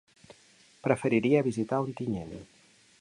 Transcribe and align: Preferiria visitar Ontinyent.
Preferiria 0.87 1.43
visitar 1.49 1.83
Ontinyent. 1.89 2.33